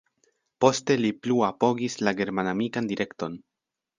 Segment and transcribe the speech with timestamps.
[0.63, 3.37] Poste li plu apogis la german-amikan direkton.